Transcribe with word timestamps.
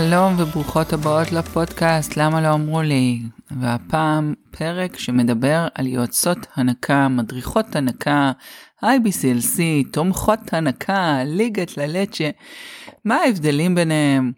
שלום 0.00 0.34
וברוכות 0.38 0.92
הבאות 0.92 1.32
לפודקאסט 1.32 2.16
למה 2.16 2.40
לא 2.40 2.54
אמרו 2.54 2.82
לי 2.82 3.22
והפעם 3.50 4.34
פרק 4.50 4.98
שמדבר 4.98 5.68
על 5.74 5.86
יועצות 5.86 6.38
הנקה, 6.54 7.08
מדריכות 7.08 7.76
הנקה, 7.76 8.32
IBCLC, 8.84 9.60
תומכות 9.92 10.38
הנקה, 10.52 11.18
ליגת 11.24 11.76
ללצ'ה, 11.76 12.30
מה 13.04 13.16
ההבדלים 13.16 13.74
ביניהם? 13.74 14.32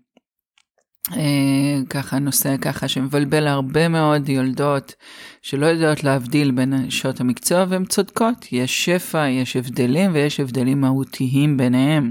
אה, 1.12 1.80
ככה 1.90 2.18
נושא 2.18 2.56
ככה 2.56 2.88
שמבלבל 2.88 3.46
הרבה 3.46 3.88
מאוד 3.88 4.28
יולדות 4.28 4.94
שלא 5.42 5.66
יודעות 5.66 6.04
להבדיל 6.04 6.50
בין 6.50 6.90
שעות 6.90 7.20
המקצוע 7.20 7.64
והן 7.68 7.84
צודקות, 7.84 8.46
יש 8.52 8.84
שפע, 8.84 9.28
יש 9.28 9.56
הבדלים 9.56 10.10
ויש 10.14 10.40
הבדלים 10.40 10.80
מהותיים 10.80 11.56
ביניהם. 11.56 12.10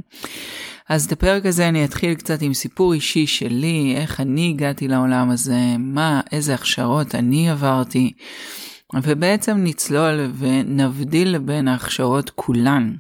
אז 0.90 1.06
את 1.06 1.12
הפרק 1.12 1.46
הזה 1.46 1.70
אני 1.70 1.86
אתחיל 1.86 2.14
קצת 2.14 2.42
עם 2.42 2.54
סיפור 2.54 2.94
אישי 2.94 3.28
שלי, 3.28 3.94
איך 3.98 4.22
אני 4.22 4.50
הגעתי 4.50 4.88
לעולם 4.88 5.30
הזה, 5.30 5.78
מה, 5.80 6.22
איזה 6.32 6.54
הכשרות 6.54 7.16
אני 7.16 7.50
עברתי, 7.50 8.14
ובעצם 9.04 9.58
נצלול 9.64 10.32
ונבדיל 10.38 11.38
בין 11.38 11.68
ההכשרות 11.68 12.30
כולן. 12.30 12.94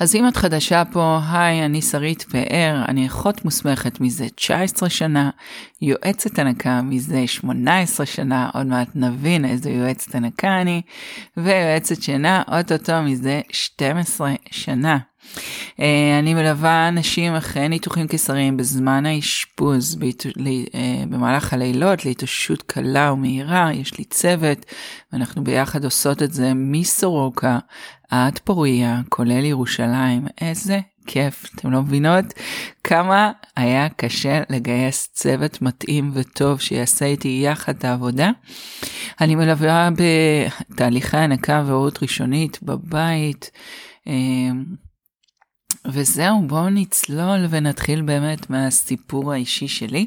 אז 0.00 0.14
אם 0.14 0.28
את 0.28 0.36
חדשה 0.36 0.82
פה, 0.92 1.18
היי, 1.30 1.64
אני 1.64 1.82
שרית 1.82 2.22
פאר, 2.22 2.84
אני 2.88 3.06
אחות 3.06 3.44
מוסמכת 3.44 4.00
מזה 4.00 4.26
19 4.34 4.88
שנה, 4.88 5.30
יועצת 5.82 6.38
הנקה 6.38 6.82
מזה 6.82 7.26
18 7.26 8.06
שנה, 8.06 8.50
עוד 8.54 8.66
מעט 8.66 8.88
נבין 8.94 9.44
איזה 9.44 9.70
יועצת 9.70 10.14
הנקה 10.14 10.60
אני, 10.60 10.82
ויועצת 11.36 12.02
שינה 12.02 12.42
אוטוטו 12.48 13.02
מזה 13.02 13.40
12 13.50 14.32
שנה. 14.50 14.98
אה, 15.80 16.18
אני 16.18 16.34
מלווה 16.34 16.88
אנשים 16.88 17.34
אחרי 17.34 17.68
ניתוחים 17.68 18.08
קיסריים 18.08 18.56
בזמן 18.56 19.06
האשפוז, 19.06 19.98
אה, 20.74 21.04
במהלך 21.10 21.52
הלילות, 21.52 22.04
להתאוששות 22.04 22.62
קלה 22.62 23.12
ומהירה, 23.12 23.70
יש 23.74 23.98
לי 23.98 24.04
צוות, 24.04 24.66
ואנחנו 25.12 25.44
ביחד 25.44 25.84
עושות 25.84 26.22
את 26.22 26.32
זה 26.32 26.52
מסורוקה 26.54 27.58
עד 28.10 28.38
פוריה, 28.38 29.00
כולל 29.08 29.44
ירושלים. 29.44 30.26
איזה 30.40 30.80
כיף, 31.06 31.46
אתם 31.54 31.70
לא 31.70 31.82
מבינות 31.82 32.24
כמה 32.84 33.32
היה 33.56 33.88
קשה 33.88 34.42
לגייס 34.50 35.08
צוות 35.12 35.62
מתאים 35.62 36.10
וטוב 36.14 36.60
שיעשה 36.60 37.04
איתי 37.04 37.42
יחד 37.44 37.76
את 37.76 37.84
העבודה. 37.84 38.30
אני 39.20 39.34
מלווה 39.34 39.88
בתהליכי 40.70 41.16
הנקה 41.16 41.62
והורות 41.66 42.02
ראשונית 42.02 42.62
בבית. 42.62 43.50
אה, 44.08 44.50
וזהו, 45.86 46.42
בואו 46.46 46.70
נצלול 46.70 47.46
ונתחיל 47.50 48.02
באמת 48.02 48.50
מהסיפור 48.50 49.32
האישי 49.32 49.68
שלי. 49.68 50.06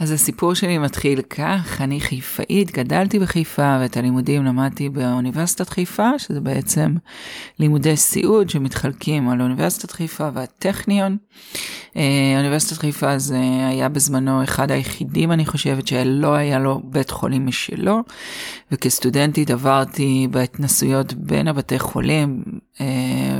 אז 0.00 0.10
הסיפור 0.10 0.54
שלי 0.54 0.78
מתחיל 0.78 1.22
כך, 1.22 1.80
אני 1.80 2.00
חיפאית, 2.00 2.70
גדלתי 2.70 3.18
בחיפה 3.18 3.78
ואת 3.80 3.96
הלימודים 3.96 4.44
למדתי 4.44 4.88
באוניברסיטת 4.88 5.68
חיפה, 5.68 6.18
שזה 6.18 6.40
בעצם 6.40 6.94
לימודי 7.58 7.96
סיעוד 7.96 8.50
שמתחלקים 8.50 9.28
על 9.28 9.42
אוניברסיטת 9.42 9.90
חיפה 9.90 10.28
והטכניון. 10.34 11.16
אה, 11.96 12.34
אוניברסיטת 12.38 12.78
חיפה 12.78 13.18
זה 13.18 13.38
היה 13.68 13.88
בזמנו 13.88 14.44
אחד 14.44 14.70
היחידים, 14.70 15.32
אני 15.32 15.46
חושבת, 15.46 15.86
שלא 15.86 16.34
היה 16.34 16.58
לו 16.58 16.80
בית 16.84 17.10
חולים 17.10 17.46
משלו, 17.46 18.00
וכסטודנטית 18.72 19.50
עברתי 19.50 20.28
בהתנסויות 20.30 21.14
בין 21.14 21.48
הבתי 21.48 21.78
חולים, 21.78 22.42
אה, 22.80 22.86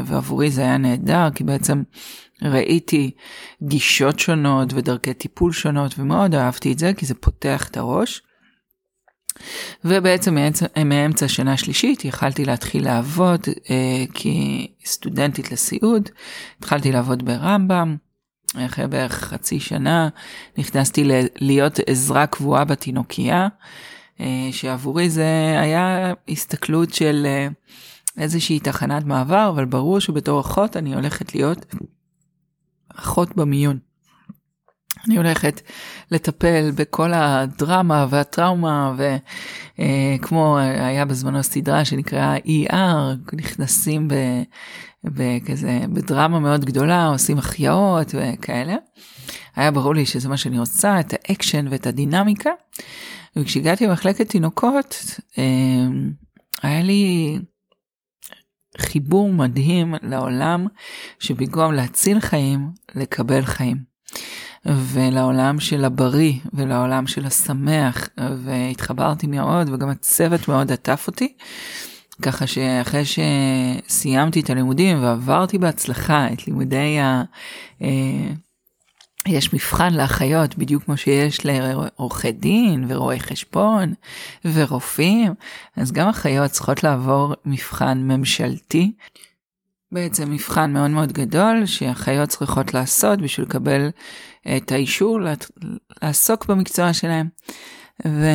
ועבורי 0.04 0.50
זה 0.50 0.62
היה 0.62 0.78
נהדר, 0.78 1.28
כי 1.34 1.44
בעצם 1.44 1.82
ראיתי 2.42 3.10
גישות 3.62 4.18
שונות 4.18 4.72
ודרכי 4.72 5.14
טיפול 5.14 5.52
שונות 5.52 5.98
ומאוד 5.98 6.34
אהבתי 6.34 6.72
את 6.72 6.78
זה 6.78 6.92
כי 6.96 7.06
זה 7.06 7.14
פותח 7.14 7.68
את 7.70 7.76
הראש. 7.76 8.22
ובעצם 9.84 10.36
מאמצע 10.84 11.26
השנה 11.26 11.52
השלישית 11.52 12.04
יכלתי 12.04 12.44
להתחיל 12.44 12.84
לעבוד 12.84 13.40
אה, 13.70 14.04
כסטודנטית 14.84 15.52
לסיעוד, 15.52 16.08
התחלתי 16.58 16.92
לעבוד 16.92 17.24
ברמב"ם, 17.24 17.96
אחרי 18.56 18.86
בערך 18.86 19.12
חצי 19.12 19.60
שנה 19.60 20.08
נכנסתי 20.58 21.04
להיות 21.40 21.80
עזרה 21.86 22.26
קבועה 22.26 22.64
בתינוקייה, 22.64 23.48
אה, 24.20 24.48
שעבורי 24.52 25.10
זה 25.10 25.56
היה 25.60 26.12
הסתכלות 26.28 26.94
של 26.94 27.26
אה, 27.26 27.48
איזושהי 28.18 28.60
תחנת 28.60 29.04
מעבר, 29.04 29.48
אבל 29.54 29.64
ברור 29.64 30.00
שבתור 30.00 30.40
אחות 30.40 30.76
אני 30.76 30.94
הולכת 30.94 31.34
להיות 31.34 31.74
אחות 32.94 33.36
במיון. 33.36 33.78
אני 35.06 35.16
הולכת 35.16 35.60
לטפל 36.10 36.70
בכל 36.74 37.12
הדרמה 37.14 38.06
והטראומה 38.10 38.94
וכמו 39.78 40.58
אה, 40.58 40.86
היה 40.86 41.04
בזמנו 41.04 41.42
סדרה 41.42 41.84
שנקראה 41.84 42.36
ER, 42.36 43.36
נכנסים 43.36 44.08
ב, 44.08 44.14
בכזה, 45.04 45.80
בדרמה 45.92 46.40
מאוד 46.40 46.64
גדולה, 46.64 47.06
עושים 47.06 47.38
החייאות 47.38 48.14
וכאלה. 48.14 48.74
היה 49.56 49.70
ברור 49.70 49.94
לי 49.94 50.06
שזה 50.06 50.28
מה 50.28 50.36
שאני 50.36 50.58
רוצה, 50.58 51.00
את 51.00 51.12
האקשן 51.12 51.66
ואת 51.70 51.86
הדינמיקה. 51.86 52.50
וכשהגעתי 53.36 53.86
למחלקת 53.86 54.28
תינוקות, 54.28 55.20
אה, 55.38 55.44
היה 56.62 56.82
לי 56.82 57.38
חיבור 58.78 59.32
מדהים 59.32 59.94
לעולם 60.02 60.66
שבמקום 61.18 61.72
להציל 61.72 62.20
חיים, 62.20 62.70
לקבל 62.94 63.42
חיים. 63.42 63.94
ולעולם 64.66 65.60
של 65.60 65.84
הבריא 65.84 66.34
ולעולם 66.52 67.06
של 67.06 67.26
השמח 67.26 68.08
והתחברתי 68.18 69.26
מאוד 69.26 69.70
וגם 69.72 69.88
הצוות 69.88 70.48
מאוד 70.48 70.72
עטף 70.72 71.04
אותי. 71.06 71.36
ככה 72.22 72.46
שאחרי 72.46 73.02
שסיימתי 73.04 74.40
את 74.40 74.50
הלימודים 74.50 75.02
ועברתי 75.02 75.58
בהצלחה 75.58 76.32
את 76.32 76.46
לימודי 76.46 76.98
ה... 77.00 77.22
אה, 79.26 79.32
יש 79.32 79.54
מבחן 79.54 79.94
לאחיות 79.94 80.58
בדיוק 80.58 80.84
כמו 80.84 80.96
שיש 80.96 81.40
לעורכי 81.46 82.32
דין 82.32 82.84
ורואי 82.88 83.20
חשבון 83.20 83.94
ורופאים, 84.44 85.34
אז 85.76 85.92
גם 85.92 86.08
אחיות 86.08 86.50
צריכות 86.50 86.84
לעבור 86.84 87.34
מבחן 87.44 87.98
ממשלתי. 87.98 88.92
בעצם 89.92 90.30
מבחן 90.30 90.72
מאוד 90.72 90.90
מאוד 90.90 91.12
גדול 91.12 91.66
שאחיות 91.66 92.28
צריכות 92.28 92.74
לעשות 92.74 93.22
בשביל 93.22 93.46
לקבל 93.46 93.88
את 94.56 94.72
האישור 94.72 95.18
לעסוק 96.02 96.46
במקצוע 96.46 96.92
שלהם. 96.92 97.28
ו... 98.06 98.26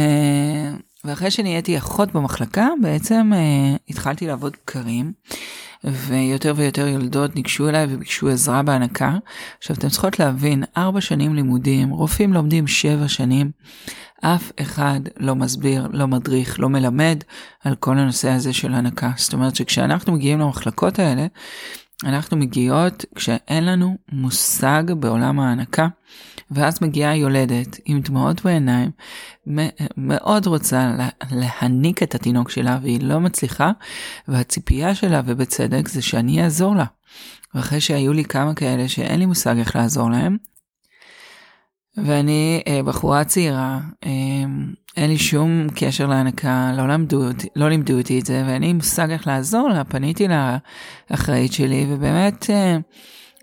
ואחרי 1.04 1.32
שנהייתי 1.32 1.78
אחות 1.78 2.12
במחלקה 2.12 2.68
בעצם 2.82 3.32
uh, 3.34 3.80
התחלתי 3.90 4.28
לעבוד 4.28 4.54
בקרים. 4.54 5.12
ויותר 5.84 6.54
ויותר 6.56 6.88
יולדות 6.88 7.36
ניגשו 7.36 7.70
אליי 7.70 7.88
וביקשו 7.90 8.30
עזרה 8.30 8.64
בהנקה. 8.64 9.18
עכשיו 9.58 9.76
אתן 9.76 9.90
צריכות 9.90 10.20
להבין, 10.20 10.64
ארבע 10.78 11.02
שנים 11.02 11.36
לימודים, 11.36 11.90
רופאים 11.90 12.34
לומדים 12.34 12.68
שבע 12.68 13.08
שנים, 13.08 13.52
אף 14.22 14.52
אחד 14.62 15.00
לא 15.18 15.36
מסביר, 15.36 15.88
לא 15.92 16.08
מדריך, 16.08 16.60
לא 16.60 16.70
מלמד 16.70 17.24
על 17.64 17.76
כל 17.76 17.98
הנושא 17.98 18.30
הזה 18.30 18.54
של 18.54 18.74
הנקה. 18.74 19.12
זאת 19.16 19.34
אומרת 19.34 19.56
שכשאנחנו 19.56 20.14
מגיעים 20.14 20.40
למחלקות 20.40 21.00
האלה, 21.00 21.28
אנחנו 22.06 22.38
מגיעות 22.38 23.06
כשאין 23.16 23.66
לנו 23.66 23.98
מושג 24.12 24.84
בעולם 25.00 25.40
ההנקה, 25.40 25.88
ואז 26.52 26.80
מגיעה 26.82 27.16
יולדת 27.16 27.78
עם 27.86 28.02
דמעות 28.02 28.44
בעיניים, 28.44 28.92
מאוד 29.98 30.48
רוצה 30.48 30.96
להניק 31.32 32.04
את 32.04 32.16
התינוק 32.16 32.50
שלה 32.50 32.80
והיא 32.82 33.04
לא 33.04 33.20
מצליחה, 33.20 33.72
והציפייה 34.28 34.96
שלה, 34.96 35.22
ובצדק, 35.26 35.88
זה 35.88 36.02
שאני 36.02 36.44
אעזור 36.44 36.76
לה. 36.76 36.86
ואחרי 37.56 37.82
שהיו 37.82 38.14
לי 38.14 38.24
כמה 38.24 38.54
כאלה 38.54 38.88
שאין 38.88 39.20
לי 39.20 39.26
מושג 39.26 39.58
איך 39.58 39.76
לעזור 39.76 40.10
להם, 40.10 40.38
ואני 42.06 42.62
אה, 42.68 42.84
בחורה 42.84 43.24
צעירה, 43.24 43.80
אה, 44.06 44.10
אין 44.98 45.10
לי 45.10 45.18
שום 45.18 45.68
קשר 45.76 46.08
להנקה, 46.08 46.72
לא 46.78 46.88
למדו, 46.88 47.24
לא 47.56 47.70
לימדו 47.70 47.98
אותי 47.98 48.20
את 48.20 48.26
זה, 48.26 48.44
ואין 48.48 48.62
לי 48.62 48.74
מושג 48.74 49.12
איך 49.12 49.28
לעזור 49.28 49.70
לה, 49.70 49.84
פניתי 49.84 50.28
לאחראית 51.12 51.54
שלי, 51.54 51.86
ובאמת 51.90 52.50
אה, 52.50 52.78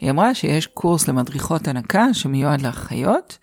היא 0.00 0.10
אמרה 0.10 0.34
שיש 0.34 0.66
קורס 0.66 1.08
למדריכות 1.08 1.68
הנקה 1.68 2.14
שמיועד 2.14 2.62
לאחיות, 2.62 3.38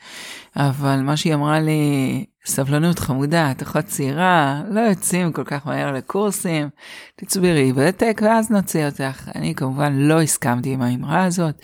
אבל 0.56 1.02
מה 1.02 1.18
שהיא 1.18 1.34
אמרה 1.34 1.60
לי, 1.60 2.26
סבלנות 2.46 3.00
חמודה, 3.00 3.52
את 3.52 3.64
אחות 3.64 3.86
צעירה, 3.86 4.62
לא 4.70 4.80
יוצאים 4.80 5.32
כל 5.32 5.44
כך 5.44 5.68
מהר 5.68 5.92
לקורסים, 5.92 6.70
תצבירי 7.16 7.72
ותק 7.76 8.22
ואז 8.26 8.52
נוציא 8.52 8.86
אותך. 8.86 9.30
אני 9.36 9.56
כמובן 9.56 9.94
לא 9.94 10.22
הסכמתי 10.22 10.74
עם 10.74 10.82
האמרה 10.82 11.24
הזאת, 11.24 11.62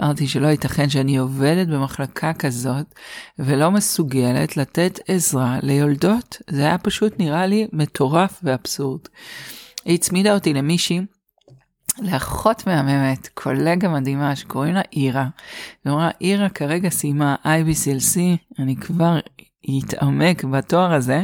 אמרתי 0.00 0.26
שלא 0.26 0.46
ייתכן 0.46 0.88
שאני 0.88 1.16
עובדת 1.16 1.68
במחלקה 1.68 2.32
כזאת 2.32 2.94
ולא 3.38 3.70
מסוגלת 3.70 4.56
לתת 4.56 4.98
עזרה 5.08 5.58
ליולדות, 5.62 6.36
זה 6.50 6.60
היה 6.62 6.78
פשוט 6.78 7.18
נראה 7.18 7.46
לי 7.46 7.66
מטורף 7.72 8.40
ואבסורד. 8.42 9.00
היא 9.84 9.94
הצמידה 9.94 10.34
אותי 10.34 10.54
למישהי 10.54 11.00
לאחות 11.98 12.66
מהממת, 12.66 13.28
קולגה 13.34 13.88
מדהימה 13.88 14.36
שקוראים 14.36 14.74
לה 14.74 14.82
אירה. 14.92 15.26
היא 15.84 15.92
אמרה, 15.92 16.10
אירה 16.20 16.48
כרגע 16.48 16.88
סיימה 16.88 17.36
IBCLC, 17.44 18.18
אני 18.58 18.76
כבר 18.76 19.18
אתעמק 19.78 20.44
בתואר 20.44 20.92
הזה, 20.92 21.22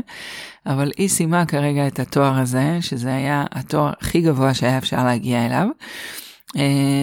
אבל 0.66 0.92
היא 0.96 1.08
סיימה 1.08 1.46
כרגע 1.46 1.86
את 1.86 2.00
התואר 2.00 2.38
הזה, 2.38 2.78
שזה 2.80 3.14
היה 3.14 3.44
התואר 3.50 3.92
הכי 4.00 4.20
גבוה 4.20 4.54
שהיה 4.54 4.78
אפשר 4.78 5.04
להגיע 5.04 5.46
אליו. 5.46 5.68
Uh, 6.48 6.60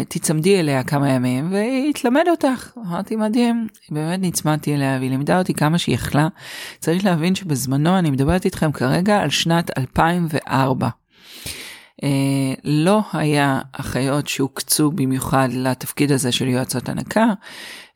תצמדי 0.09 0.59
אליה 0.59 0.83
כמה 0.83 1.09
ימים 1.09 1.51
והיא 1.51 1.93
תלמד 1.93 2.23
אותך. 2.27 2.71
אמרתי 2.77 3.15
מדהים, 3.15 3.67
באמת 3.89 4.19
נצמדתי 4.21 4.75
אליה 4.75 4.97
והיא 4.99 5.09
לימדה 5.09 5.39
אותי 5.39 5.53
כמה 5.53 5.77
שהיא 5.77 5.95
יכלה. 5.95 6.27
צריך 6.79 7.05
להבין 7.05 7.35
שבזמנו 7.35 7.99
אני 7.99 8.11
מדברת 8.11 8.45
איתכם 8.45 8.71
כרגע 8.71 9.19
על 9.19 9.29
שנת 9.29 9.77
2004. 9.77 10.89
אה, 12.03 12.09
לא 12.63 13.01
היה 13.13 13.61
אחיות 13.71 14.27
שהוקצו 14.27 14.91
במיוחד 14.91 15.49
לתפקיד 15.51 16.11
הזה 16.11 16.31
של 16.31 16.47
יועצות 16.47 16.89
הנקה. 16.89 17.25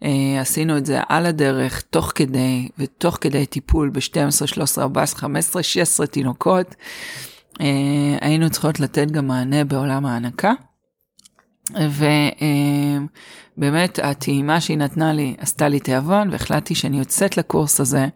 אה, 0.03 0.41
עשינו 0.41 0.77
את 0.77 0.85
זה 0.85 0.99
על 1.09 1.25
הדרך, 1.25 1.81
תוך 1.81 2.11
כדי, 2.15 2.69
ותוך 2.77 3.17
כדי 3.21 3.45
טיפול 3.45 3.89
ב-12, 3.89 4.47
13, 4.47 4.83
14, 4.83 5.19
15, 5.19 5.63
16 5.63 6.07
תינוקות. 6.07 6.75
אה, 7.61 8.17
היינו 8.21 8.49
צריכות 8.49 8.79
לתת 8.79 9.11
גם 9.11 9.27
מענה 9.27 9.63
בעולם 9.63 10.05
ההנקה. 10.05 10.53
ובאמת 13.57 13.99
הטעימה 13.99 14.61
שהיא 14.61 14.77
נתנה 14.77 15.13
לי 15.13 15.35
עשתה 15.37 15.67
לי 15.67 15.79
תיאבון 15.79 16.29
והחלטתי 16.29 16.75
שאני 16.75 16.99
יוצאת 16.99 17.37
לקורס 17.37 17.79
הזה. 17.79 18.07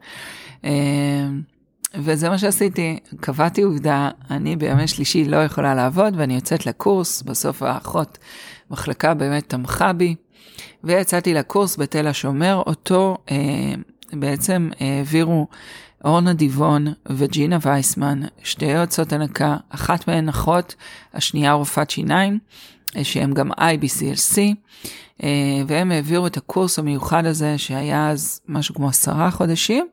וזה 1.95 2.29
מה 2.29 2.37
שעשיתי, 2.37 2.99
קבעתי 3.19 3.61
עובדה, 3.61 4.09
אני 4.31 4.55
בימי 4.55 4.87
שלישי 4.87 5.25
לא 5.25 5.37
יכולה 5.37 5.75
לעבוד 5.75 6.13
ואני 6.17 6.35
יוצאת 6.35 6.65
לקורס, 6.65 7.21
בסוף 7.21 7.63
האחות 7.63 8.17
מחלקה 8.71 9.13
באמת 9.13 9.49
תמכה 9.49 9.93
בי, 9.93 10.15
ויצאתי 10.83 11.33
לקורס 11.33 11.77
בתל 11.77 12.07
השומר, 12.07 12.61
אותו 12.67 13.17
אה, 13.31 13.73
בעצם 14.13 14.69
העבירו 14.79 15.47
אורנה 16.05 16.33
דיבון 16.33 16.87
וג'ינה 17.09 17.57
וייסמן, 17.61 18.21
שתי 18.43 18.65
יועצות 18.65 19.13
הנקה, 19.13 19.57
אחת 19.69 20.07
מהן 20.07 20.29
אחות, 20.29 20.75
השנייה 21.13 21.53
רופאת 21.53 21.89
שיניים, 21.89 22.39
אה, 22.95 23.03
שהם 23.03 23.33
גם 23.33 23.51
IBCLC, 23.51 24.37
אה, 25.23 25.29
והם 25.67 25.91
העבירו 25.91 26.27
את 26.27 26.37
הקורס 26.37 26.79
המיוחד 26.79 27.25
הזה 27.25 27.57
שהיה 27.57 28.09
אז 28.09 28.41
משהו 28.47 28.75
כמו 28.75 28.89
עשרה 28.89 29.31
חודשים, 29.31 29.87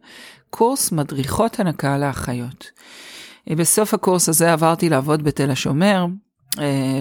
קורס 0.50 0.93
מדריכות 0.93 1.61
הנקה 1.61 1.99
לאחיות. 1.99 2.70
אה, 3.50 3.56
בסוף 3.56 3.94
הקורס 3.94 4.29
הזה 4.29 4.52
עברתי 4.52 4.88
לעבוד 4.88 5.23
בתל 5.23 5.50
השומר, 5.50 6.06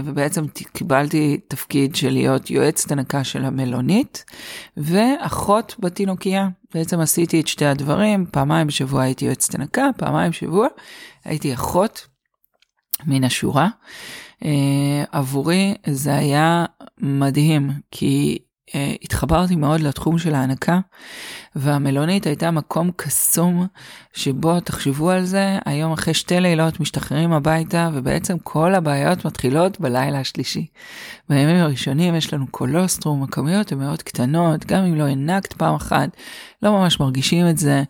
ובעצם 0.04 0.46
קיבלתי 0.74 1.40
תפקיד 1.48 1.96
של 1.96 2.10
להיות 2.10 2.50
יועצת 2.50 2.92
הנקה 2.92 3.24
של 3.24 3.46
המלונית, 3.46 4.26
ואחות 4.78 5.76
בתינוקייה. 5.80 6.48
בעצם 6.74 7.00
עשיתי 7.00 7.42
את 7.42 7.48
שתי 7.48 7.66
הדברים, 7.66 8.26
פעמיים 8.32 8.68
בשבוע 8.68 9.04
הייתי 9.04 9.26
יועצת 9.26 9.56
הנקה, 9.56 9.90
פעמיים 9.98 10.32
בשבוע 10.32 10.68
הייתי 11.26 11.54
אחות 11.54 12.08
מן 13.06 13.24
השורה. 13.24 13.68
אה, 14.46 15.04
עבורי 15.12 15.76
זה 15.88 16.16
היה 16.16 16.66
מדהים, 16.98 17.72
כי 17.92 18.38
התחברתי 19.04 19.56
מאוד 19.56 19.82
לתחום 19.82 20.18
של 20.18 20.36
ההנקה, 20.36 20.80
והמלונית 21.56 22.26
הייתה 22.26 22.52
מקום 22.52 22.92
קסום, 22.96 23.68
שבו, 24.14 24.60
תחשבו 24.60 25.10
על 25.10 25.26
זה, 25.26 25.58
היום 25.66 25.92
אחרי 25.92 26.14
שתי 26.14 26.40
לילות 26.40 26.80
משתחררים 26.80 27.34
הביתה, 27.34 27.90
ובעצם 27.94 28.38
כל 28.44 28.76
הבעיות 28.76 29.26
מתחילות 29.26 29.80
בלילה 29.80 30.20
השלישי. 30.20 30.66
בימים 31.30 31.56
הראשונים 31.56 32.16
יש 32.16 32.34
לנו 32.34 32.48
קולוסטרום, 32.48 33.24
הכמויות 33.24 33.72
הן 33.72 33.78
מאוד 33.78 34.04
קטנות, 34.04 34.66
גם 34.66 34.84
אם 34.84 34.96
לא 34.96 35.04
הנקת 35.04 35.54
פעם 35.54 35.76
אחת, 35.76 36.10
לא 36.64 36.72
ממש 36.72 37.00
מרגישים 37.00 37.50
את 37.50 37.58
זה. 37.58 37.84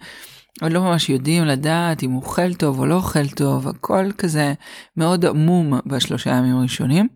עוד 0.62 0.72
לא 0.72 0.81
ממש 0.81 1.10
יודעים 1.10 1.46
לדעת 1.46 2.04
אם 2.04 2.12
הוא 2.12 2.22
אוכל 2.22 2.54
טוב 2.54 2.80
או 2.80 2.86
לא 2.86 2.96
אוכל 2.96 3.28
טוב, 3.28 3.68
הכל 3.68 4.12
כזה 4.18 4.54
מאוד 4.98 5.25
עמום 5.25 5.74
בשלושה 5.86 6.30
ימים 6.30 6.56
הראשונים. 6.56 7.07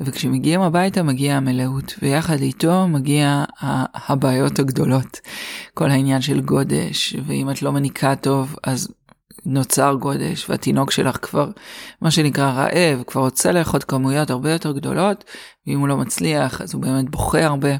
וכשמגיעים 0.00 0.60
הביתה 0.60 1.02
מגיעה 1.02 1.36
המלאות, 1.36 1.94
ויחד 2.02 2.40
איתו 2.40 2.88
מגיע 2.88 3.44
הבעיות 4.08 4.58
הגדולות. 4.58 5.20
כל 5.74 5.90
העניין 5.90 6.20
של 6.20 6.40
גודש, 6.40 7.16
ואם 7.26 7.50
את 7.50 7.62
לא 7.62 7.72
מניקה 7.72 8.16
טוב, 8.16 8.56
אז 8.64 8.88
נוצר 9.46 9.94
גודש, 9.94 10.50
והתינוק 10.50 10.90
שלך 10.90 11.16
כבר, 11.22 11.50
מה 12.00 12.10
שנקרא 12.10 12.50
רעב, 12.52 13.02
כבר 13.06 13.20
רוצה 13.20 13.52
לאכול 13.52 13.80
כמויות 13.88 14.30
הרבה 14.30 14.52
יותר 14.52 14.72
גדולות, 14.72 15.24
ואם 15.66 15.80
הוא 15.80 15.88
לא 15.88 15.96
מצליח, 15.96 16.60
אז 16.60 16.74
הוא 16.74 16.82
באמת 16.82 17.10
בוכה 17.10 17.44
הרבה. 17.44 17.70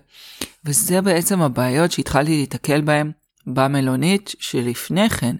וזה 0.65 1.01
בעצם 1.01 1.43
הבעיות 1.43 1.93
שהתחלתי 1.93 2.41
להתקל 2.41 2.81
בהן 2.81 3.11
במלונית 3.55 4.35
שלפני 4.39 5.11
כן, 5.11 5.37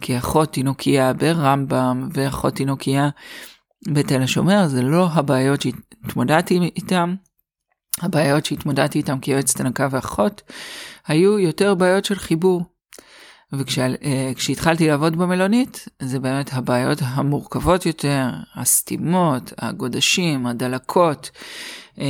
כאחות 0.00 0.52
תינוקייה 0.52 1.12
ברמב"ם 1.12 2.08
ואחות 2.12 2.54
תינוקייה 2.54 3.08
בתל 3.88 4.22
השומר, 4.22 4.66
זה 4.66 4.82
לא 4.82 5.08
הבעיות 5.12 5.60
שהתמודדתי 5.62 6.58
איתן. 6.76 7.14
הבעיות 8.02 8.46
שהתמודדתי 8.46 8.98
איתן 8.98 9.18
כיועצת 9.20 9.60
הנקה 9.60 9.88
ואחות, 9.90 10.42
היו 11.06 11.38
יותר 11.38 11.74
בעיות 11.74 12.04
של 12.04 12.14
חיבור. 12.14 12.64
וכשהתחלתי 13.52 14.84
אה, 14.84 14.90
לעבוד 14.90 15.16
במלונית, 15.16 15.88
זה 16.02 16.18
באמת 16.20 16.50
הבעיות 16.52 16.98
המורכבות 17.02 17.86
יותר, 17.86 18.28
הסתימות, 18.54 19.52
הגודשים, 19.58 20.46
הדלקות, 20.46 21.30
אה, 21.98 22.04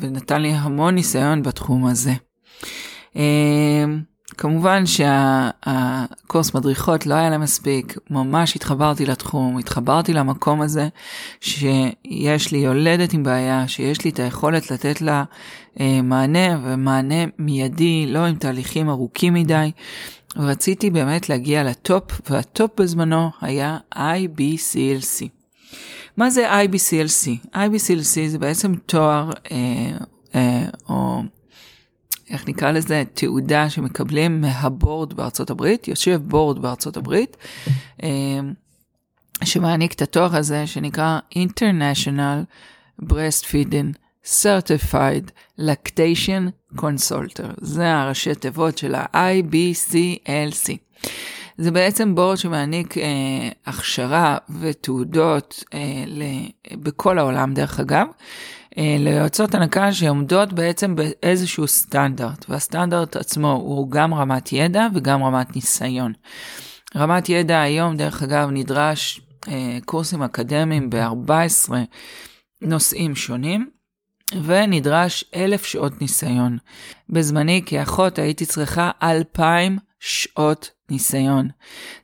ונתן 0.00 0.42
לי 0.42 0.52
המון 0.52 0.94
ניסיון 0.94 1.42
בתחום 1.42 1.86
הזה. 1.86 2.12
כמובן 4.36 4.82
שהקורס 4.86 6.54
מדריכות 6.54 7.06
לא 7.06 7.14
היה 7.14 7.30
להם 7.30 7.40
מספיק, 7.40 7.98
ממש 8.10 8.56
התחברתי 8.56 9.06
לתחום, 9.06 9.58
התחברתי 9.58 10.12
למקום 10.12 10.60
הזה 10.60 10.88
שיש 11.40 12.52
לי 12.52 12.58
יולדת 12.58 13.12
עם 13.12 13.22
בעיה, 13.22 13.68
שיש 13.68 14.04
לי 14.04 14.10
את 14.10 14.18
היכולת 14.18 14.70
לתת 14.70 15.00
לה 15.00 15.24
אה, 15.80 16.02
מענה 16.02 16.58
ומענה 16.62 17.24
מיידי, 17.38 18.06
לא 18.06 18.18
עם 18.18 18.34
תהליכים 18.34 18.88
ארוכים 18.88 19.34
מדי. 19.34 19.70
ורציתי 20.36 20.90
באמת 20.90 21.28
להגיע 21.28 21.64
לטופ, 21.64 22.30
והטופ 22.30 22.80
בזמנו 22.80 23.30
היה 23.40 23.78
IBCLC. 23.94 25.26
מה 26.16 26.30
זה 26.30 26.62
IBCLC? 26.62 27.48
IBCLC 27.54 28.28
זה 28.28 28.38
בעצם 28.38 28.74
תואר 28.74 29.30
אה, 29.50 29.56
אה, 30.34 30.64
או 30.88 31.22
איך 32.30 32.48
נקרא 32.48 32.70
לזה, 32.70 33.02
תעודה 33.14 33.70
שמקבלים 33.70 34.40
מהבורד 34.40 35.14
בארצות 35.14 35.50
הברית, 35.50 35.88
יושב 35.88 36.20
בורד 36.24 36.62
בארצות 36.62 36.96
הברית, 36.96 37.36
אמ, 38.02 38.52
שמעניק 39.44 39.92
את 39.92 40.02
התואר 40.02 40.36
הזה 40.36 40.66
שנקרא 40.66 41.18
International 41.34 42.44
Breastfeeding 43.02 43.98
Certified 44.24 45.30
Lactation 45.60 46.76
Consulter. 46.76 47.46
זה 47.60 47.94
הראשי 47.94 48.34
תיבות 48.34 48.78
של 48.78 48.94
ה-IBCLC. 48.94 50.76
זה 51.58 51.70
בעצם 51.70 52.14
בורד 52.14 52.36
שמעניק 52.36 52.98
אה, 52.98 53.48
הכשרה 53.66 54.36
ותעודות 54.60 55.64
אה, 55.74 56.04
ל, 56.06 56.22
בכל 56.72 57.18
העולם 57.18 57.54
דרך 57.54 57.80
אגב, 57.80 58.06
ליועצות 58.78 59.54
הנקה 59.54 59.92
שעומדות 59.92 60.52
בעצם 60.52 60.96
באיזשהו 60.96 61.68
סטנדרט, 61.68 62.44
והסטנדרט 62.48 63.16
עצמו 63.16 63.52
הוא 63.52 63.90
גם 63.90 64.14
רמת 64.14 64.52
ידע 64.52 64.86
וגם 64.94 65.22
רמת 65.22 65.56
ניסיון. 65.56 66.12
רמת 66.96 67.28
ידע 67.28 67.60
היום, 67.60 67.96
דרך 67.96 68.22
אגב, 68.22 68.48
נדרש 68.52 69.20
אה, 69.48 69.78
קורסים 69.84 70.22
אקדמיים 70.22 70.90
ב-14 70.90 71.72
נושאים 72.62 73.16
שונים, 73.16 73.70
ונדרש 74.44 75.24
אלף 75.34 75.64
שעות 75.64 76.00
ניסיון. 76.00 76.58
בזמני 77.10 77.62
כאחות 77.66 78.18
הייתי 78.18 78.46
צריכה 78.46 78.90
אלפיים 79.02 79.78
שעות 80.00 80.70
ניסיון. 80.90 81.48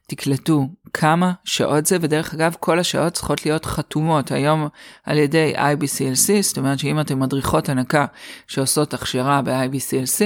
תקלטו 0.07 0.69
כמה 0.95 1.33
שעות 1.45 1.87
זה, 1.87 1.97
ודרך 2.01 2.35
אגב, 2.35 2.57
כל 2.61 2.79
השעות 2.79 3.13
צריכות 3.13 3.47
להיות 3.47 3.67
חתומות 3.67 4.31
היום 4.31 4.69
על 5.05 5.19
ידי 5.19 5.53
IBCLC, 5.57 6.43
זאת 6.43 6.59
אומרת 6.59 6.79
שאם 6.79 7.01
אתם 7.01 7.21
מדריכות 7.21 7.69
הנקה 7.69 8.07
שעושות 8.47 8.95
הכשרה 8.95 9.43
ב-IBCLC, 9.43 10.25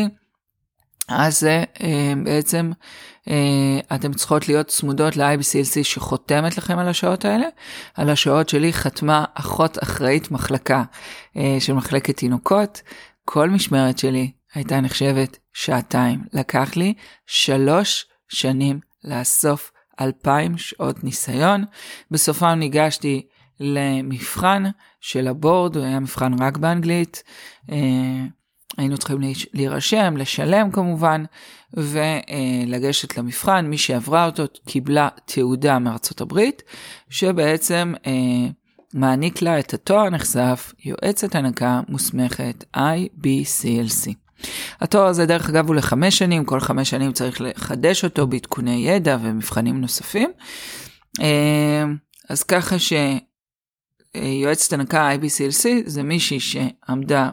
אז 1.09 1.41
זה 1.41 1.65
אה, 1.83 2.13
בעצם 2.25 2.73
אה, 3.29 3.97
אתם 3.97 4.13
צריכות 4.13 4.49
להיות 4.49 4.67
צמודות 4.67 5.17
ל-IBCLC 5.17 5.83
שחותמת 5.83 6.59
לכם 6.59 6.79
על 6.79 6.89
השעות 6.89 7.25
האלה. 7.25 7.47
על 7.95 8.11
השעות 8.11 8.49
שלי 8.49 8.73
חתמה 8.73 9.25
אחות 9.35 9.83
אחראית 9.83 10.31
מחלקה 10.31 10.83
אה, 11.37 11.57
של 11.61 11.73
מחלקת 11.73 12.17
תינוקות. 12.17 12.83
כל 13.25 13.51
משמרת 13.51 13.99
שלי 13.99 14.31
הייתה 14.55 14.81
נחשבת 14.81 15.39
שעתיים. 15.53 16.21
לקח 16.33 16.77
לי 16.77 16.95
שלוש 17.27 18.07
שנים 18.29 18.81
לאסוף 19.05 19.73
אלפיים 20.01 20.59
שעות 20.59 21.05
ניסיון. 21.05 21.65
בסופם 22.11 22.55
ניגשתי 22.59 23.27
למבחן 23.61 24.65
של 25.01 25.29
הבורד, 25.29 25.77
הוא 25.77 25.85
היה 25.85 26.01
מבחן 26.01 26.43
רק 26.43 26.57
באנגלית. 26.57 27.23
היינו 28.79 28.99
צריכים 28.99 29.19
להירשם, 29.55 30.15
לשלם 30.17 30.71
כמובן, 30.71 31.25
ולגשת 31.75 33.19
למבחן. 33.19 33.67
מי 33.67 33.79
שעברה 33.79 34.27
אותו 34.27 34.45
קיבלה 34.67 35.09
תעודה 35.25 35.79
מארצות 35.79 36.21
הברית, 36.21 36.63
שבעצם 37.11 37.93
אה, 38.07 38.13
מעניק 38.95 39.43
לה 39.43 39.59
את 39.59 39.75
התואר 39.75 40.07
הנכסף, 40.07 40.73
יועצת 40.85 41.35
הנקה 41.35 41.81
מוסמכת 41.89 42.65
IBCLC. 42.77 44.28
התואר 44.81 45.07
הזה 45.07 45.27
דרך 45.27 45.49
אגב 45.49 45.67
הוא 45.67 45.75
לחמש 45.75 46.19
שנים, 46.19 46.45
כל 46.45 46.61
חמש 46.61 46.91
שנים 46.91 47.13
צריך 47.13 47.41
לחדש 47.41 48.05
אותו 48.05 48.27
בעדכוני 48.27 48.89
ידע 48.89 49.17
ומבחנים 49.23 49.81
נוספים. 49.81 50.31
אה, 51.21 51.85
אז 52.29 52.43
ככה 52.43 52.77
שיועצת 54.15 54.73
הנקה 54.73 55.11
IBCLC 55.15 55.69
זה 55.85 56.03
מישהי 56.03 56.41
שעמדה 56.41 57.31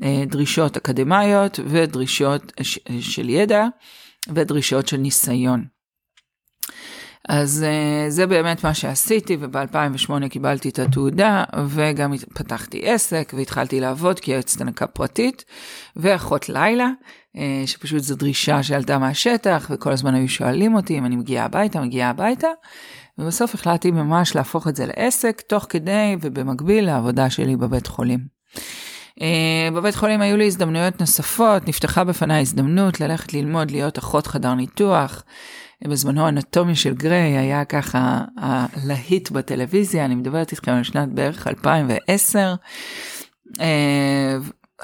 בדרישות 0.00 0.76
אקדמיות 0.76 1.60
ודרישות 1.66 2.52
של 3.00 3.28
ידע 3.28 3.66
ודרישות 4.34 4.88
של 4.88 4.96
ניסיון. 4.96 5.64
אז 7.28 7.64
uh, 7.64 8.10
זה 8.10 8.26
באמת 8.26 8.64
מה 8.64 8.74
שעשיתי, 8.74 9.36
וב-2008 9.40 10.28
קיבלתי 10.28 10.68
את 10.68 10.78
התעודה, 10.78 11.44
וגם 11.68 12.12
פתחתי 12.34 12.80
עסק, 12.84 13.32
והתחלתי 13.36 13.80
לעבוד 13.80 14.20
כיועצת 14.20 14.60
הנקה 14.60 14.86
פרטית, 14.86 15.44
ואחות 15.96 16.48
לילה, 16.48 16.88
uh, 17.36 17.40
שפשוט 17.66 18.02
זו 18.02 18.16
דרישה 18.16 18.62
שעלתה 18.62 18.98
מהשטח, 18.98 19.66
וכל 19.70 19.92
הזמן 19.92 20.14
היו 20.14 20.28
שואלים 20.28 20.74
אותי 20.74 20.98
אם 20.98 21.06
אני 21.06 21.16
מגיעה 21.16 21.44
הביתה, 21.44 21.80
מגיעה 21.80 22.10
הביתה, 22.10 22.48
ובסוף 23.18 23.54
החלטתי 23.54 23.90
ממש 23.90 24.36
להפוך 24.36 24.68
את 24.68 24.76
זה 24.76 24.86
לעסק, 24.86 25.40
תוך 25.40 25.66
כדי 25.68 26.16
ובמקביל 26.20 26.86
לעבודה 26.86 27.30
שלי 27.30 27.56
בבית 27.56 27.86
חולים. 27.86 28.20
Uh, 29.18 29.74
בבית 29.74 29.94
חולים 29.94 30.20
היו 30.20 30.36
לי 30.36 30.46
הזדמנויות 30.46 31.00
נוספות, 31.00 31.68
נפתחה 31.68 32.04
בפניי 32.04 32.40
הזדמנות 32.40 33.00
ללכת 33.00 33.34
ללמוד 33.34 33.70
להיות 33.70 33.98
אחות 33.98 34.26
חדר 34.26 34.54
ניתוח. 34.54 35.24
בזמנו 35.88 36.28
אנטומיה 36.28 36.74
של 36.74 36.94
גריי 36.94 37.38
היה 37.38 37.64
ככה 37.64 38.20
הלהיט 38.36 39.30
בטלוויזיה, 39.30 40.04
אני 40.04 40.14
מדברת 40.14 40.52
איתכם 40.52 40.72
על 40.72 40.82
שנת 40.82 41.08
בערך 41.08 41.46
2010, 41.46 42.54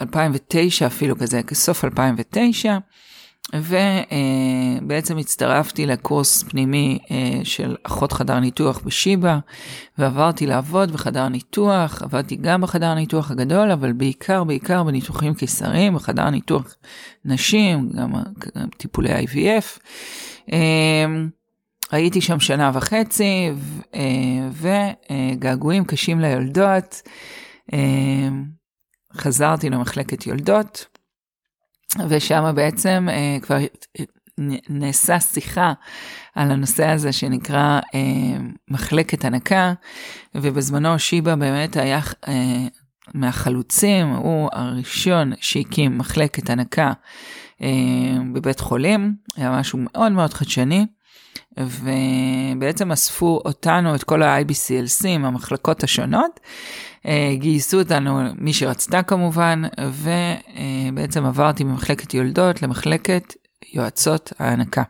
2009 0.01 0.85
אה, 0.85 0.87
אפילו 0.87 1.19
כזה, 1.19 1.43
כסוף 1.43 1.85
2009. 1.85 2.79
ובעצם 3.55 5.19
הצטרפתי 5.19 5.87
לקורס 5.87 6.43
פנימי 6.43 6.99
אה, 7.11 7.41
של 7.45 7.77
אחות 7.83 8.13
חדר 8.13 8.41
ניתוח 8.41 8.81
בשיבא, 8.85 9.39
ועברתי 9.99 10.47
לעבוד 10.47 10.93
בחדר 10.93 11.29
ניתוח, 11.29 12.03
עבדתי 12.03 12.37
גם 12.37 12.61
בחדר 12.61 12.95
ניתוח 12.95 13.31
הגדול, 13.31 13.71
אבל 13.71 13.93
בעיקר 13.93 14.45
בעיקר 14.45 14.83
בניתוחים 14.83 15.35
קיסריים, 15.35 15.95
בחדר 15.95 16.31
ניתוח 16.31 16.77
נשים, 17.25 17.91
גם 17.95 18.13
טיפולי 18.77 19.25
IVF. 19.25 19.79
אמ, 20.53 21.29
הייתי 21.91 22.21
שם 22.21 22.41
שנה 22.41 22.71
וחצי, 22.75 23.51
אה, 23.95 24.01
וגעגועים 24.53 25.85
קשים 25.85 26.21
ליולדות. 26.21 27.03
אמ, 27.73 28.45
חזרתי 29.17 29.71
למחלקת 29.71 30.27
יולדות, 30.27 30.87
ושם 32.09 32.53
בעצם 32.55 33.09
אה, 33.11 33.39
כבר 33.43 33.59
נעשה 34.69 35.21
שיחה 35.21 35.73
על 36.35 36.51
הנושא 36.51 36.87
הזה 36.87 37.13
שנקרא 37.13 37.81
אה, 37.95 38.39
מחלקת 38.69 39.25
הנקה, 39.25 39.73
ובזמנו 40.35 40.99
שיבא 40.99 41.35
באמת 41.35 41.77
היה 41.77 42.01
מהחלוצים, 43.15 44.07
הוא 44.09 44.49
הראשון 44.53 45.33
שהקים 45.41 45.99
מחלקת 45.99 46.51
הנקה 46.51 46.93
אה, 47.63 47.69
בבית 48.33 48.61
חולים, 48.61 49.15
היה 49.37 49.51
משהו 49.51 49.79
מאוד 49.83 50.13
מאוד 50.13 50.35
חדשני, 50.35 50.87
ובעצם 51.59 52.93
אספו 52.93 53.41
אותנו, 53.45 53.95
את 53.95 54.05
כל 54.05 54.23
ה-IBCLC, 54.23 55.09
המחלקות 55.09 55.85
השונות, 55.85 56.41
אה, 57.07 57.33
גייסו 57.35 57.79
אותנו, 57.79 58.21
מי 58.39 58.53
שרצתה 58.53 59.03
כמובן, 59.03 59.63
ובעצם 60.93 61.25
עברתי 61.25 61.65
ממחלקת 61.65 62.15
יולדות 62.15 62.63
למחלקת 62.63 63.35
יועצות 63.73 64.33
ההנקה. 64.39 64.83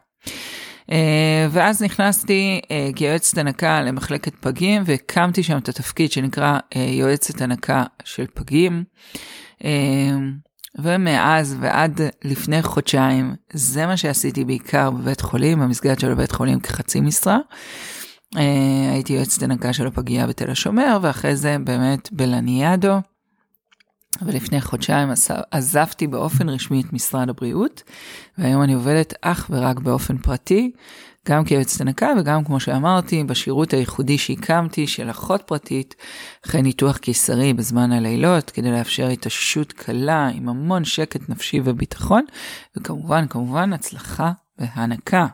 אה, 0.92 1.46
ואז 1.50 1.82
נכנסתי 1.82 2.60
כיועצת 2.96 3.38
הנקה 3.38 3.82
למחלקת 3.82 4.34
פגים 4.40 4.82
והקמתי 4.86 5.42
שם 5.42 5.58
את 5.58 5.68
התפקיד 5.68 6.12
שנקרא 6.12 6.58
יועצת 6.74 7.40
הנקה 7.40 7.84
של 8.04 8.24
פגים. 8.34 8.84
ומאז 10.78 11.56
ועד 11.60 12.00
לפני 12.24 12.62
חודשיים, 12.62 13.34
זה 13.52 13.86
מה 13.86 13.96
שעשיתי 13.96 14.44
בעיקר 14.44 14.90
בבית 14.90 15.20
חולים, 15.20 15.60
במסגרת 15.60 16.00
של 16.00 16.14
בית 16.14 16.32
חולים 16.32 16.60
כחצי 16.60 17.00
משרה. 17.00 17.38
הייתי 18.92 19.12
יועצת 19.12 19.42
הנקה 19.42 19.72
של 19.72 19.86
הפגייה 19.86 20.26
בתל 20.26 20.50
השומר, 20.50 20.98
ואחרי 21.02 21.36
זה 21.36 21.56
באמת 21.64 22.12
בלניאדו. 22.12 22.94
ולפני 24.22 24.60
חודשיים 24.60 25.08
עזבתי 25.50 26.06
באופן 26.06 26.48
רשמי 26.48 26.80
את 26.80 26.92
משרד 26.92 27.28
הבריאות, 27.28 27.82
והיום 28.38 28.62
אני 28.62 28.74
עובדת 28.74 29.14
אך 29.22 29.46
ורק 29.50 29.78
באופן 29.78 30.18
פרטי, 30.18 30.70
גם 31.28 31.44
כיועצת 31.44 31.80
הנקה 31.80 32.10
וגם 32.18 32.44
כמו 32.44 32.60
שאמרתי 32.60 33.24
בשירות 33.24 33.72
הייחודי 33.72 34.18
שהקמתי 34.18 34.86
של 34.86 35.10
אחות 35.10 35.42
פרטית 35.46 35.94
אחרי 36.46 36.62
ניתוח 36.62 36.96
קיסרי 36.96 37.52
בזמן 37.52 37.92
הלילות 37.92 38.50
כדי 38.50 38.70
לאפשר 38.70 39.08
התאוששות 39.08 39.72
קלה 39.72 40.28
עם 40.34 40.48
המון 40.48 40.84
שקט 40.84 41.28
נפשי 41.28 41.60
וביטחון 41.64 42.24
וכמובן 42.76 43.26
כמובן 43.26 43.72
הצלחה 43.72 44.32
והנקה. 44.58 45.26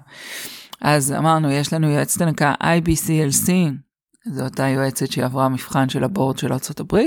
אז 0.81 1.13
אמרנו 1.13 1.51
יש 1.51 1.73
לנו 1.73 1.91
יועצת 1.91 2.21
הנקה 2.21 2.55
IBCLC 2.63 3.51
זו 4.27 4.45
אותה 4.45 4.69
יועצת 4.69 5.13
שעברה 5.13 5.49
מבחן 5.49 5.89
של 5.89 6.05
הבורד 6.05 6.39
של 6.39 6.53
ארה"ב. 6.53 6.99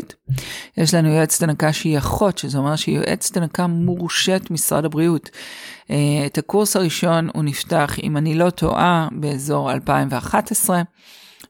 יש 0.77 0.93
לנו 0.93 1.09
יועצת 1.09 1.43
הנקה 1.43 1.74
שהיא 1.74 1.97
אחות, 1.97 2.38
שזה 2.38 2.57
אומר 2.57 2.75
שהיא 2.75 2.95
יועצת 2.95 3.38
הנקה 3.38 3.67
מורשת 3.67 4.41
משרד 4.51 4.86
הבריאות. 4.86 5.29
אה, 5.89 5.95
את 6.25 6.38
הקורס 6.38 6.75
הראשון 6.75 7.29
הוא 7.33 7.43
נפתח, 7.43 7.95
אם 8.03 8.17
אני 8.17 8.36
לא 8.36 8.50
טועה, 8.50 9.07
באזור 9.12 9.71
2011. 9.71 10.81